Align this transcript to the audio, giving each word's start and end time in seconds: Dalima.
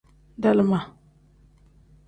Dalima. 0.43 0.79